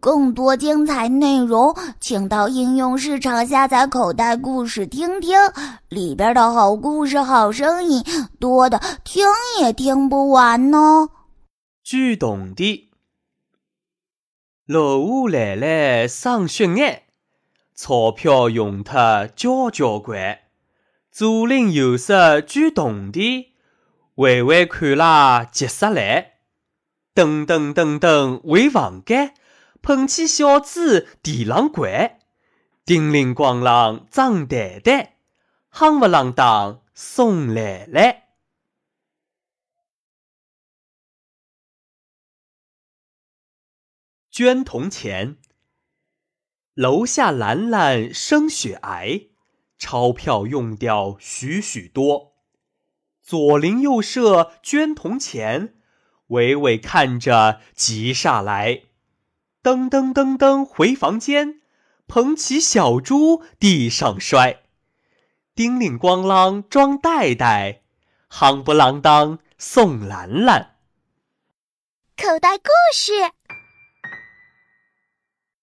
[0.00, 5.38] 更多精彩内容，请到应用市场下载口袋故事听听，
[5.88, 8.02] 里边的好故事、好声音
[8.38, 9.26] 多的听
[9.60, 11.08] 也听不完呢。
[11.82, 12.90] 举动的，
[14.66, 17.02] 落雨来来赏雪眼，
[17.74, 20.38] 钞票用特交交关，
[21.10, 23.52] 左邻右舍举动的，
[24.14, 26.32] 微微看啦急死来。
[27.14, 29.34] 噔噔噔噔，回房间，
[29.84, 30.80] 捧起小猪
[31.22, 32.16] 地上柜，
[32.86, 35.18] 叮铃咣啷张袋袋，
[35.70, 38.28] 夯不啷当送来来。
[44.30, 45.36] 捐铜钱，
[46.72, 49.26] 楼下兰兰生血癌，
[49.76, 52.32] 钞票用掉许许多，
[53.20, 55.74] 左邻右舍捐铜钱。
[56.28, 58.84] 伟伟看着急煞来，
[59.64, 61.62] 噔噔噔噔回房间，
[62.06, 64.60] 捧起小猪地上摔，
[65.54, 67.80] 叮铃咣啷装袋袋，
[68.30, 70.74] 夯不啷当送兰兰。
[72.14, 73.12] 口袋故事。